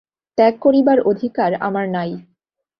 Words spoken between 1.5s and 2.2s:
আমার নাই।